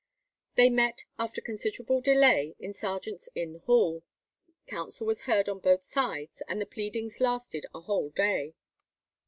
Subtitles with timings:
[0.55, 4.01] They met after considerable delay in Sergeant's Inn Hall,
[4.65, 8.55] counsel was heard on both sides, and the pleadings lasted a whole day.